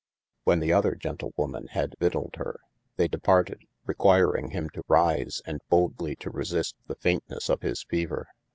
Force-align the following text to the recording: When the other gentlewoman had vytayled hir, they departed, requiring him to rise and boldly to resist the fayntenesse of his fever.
When 0.45 0.61
the 0.61 0.73
other 0.73 0.95
gentlewoman 0.95 1.67
had 1.67 1.93
vytayled 1.99 2.37
hir, 2.37 2.59
they 2.95 3.07
departed, 3.07 3.65
requiring 3.85 4.49
him 4.49 4.67
to 4.71 4.81
rise 4.87 5.43
and 5.45 5.61
boldly 5.69 6.15
to 6.15 6.31
resist 6.31 6.75
the 6.87 6.95
fayntenesse 6.95 7.49
of 7.51 7.61
his 7.61 7.83
fever. 7.83 8.25